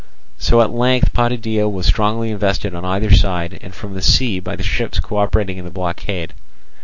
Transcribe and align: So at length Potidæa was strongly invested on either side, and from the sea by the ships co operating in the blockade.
So 0.39 0.61
at 0.61 0.71
length 0.71 1.13
Potidæa 1.13 1.71
was 1.71 1.85
strongly 1.85 2.31
invested 2.31 2.73
on 2.73 2.83
either 2.83 3.11
side, 3.11 3.59
and 3.61 3.71
from 3.71 3.93
the 3.93 4.01
sea 4.01 4.39
by 4.39 4.55
the 4.55 4.63
ships 4.63 4.99
co 4.99 5.17
operating 5.17 5.57
in 5.59 5.65
the 5.65 5.69
blockade. 5.69 6.33